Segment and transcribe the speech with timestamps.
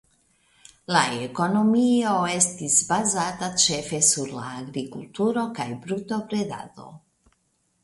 [0.95, 6.91] La ekonomio estis bazata ĉefe sur la agrikulturo kaj brutobredado.